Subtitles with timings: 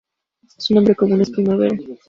[0.57, 1.77] Su nombre común es primavera.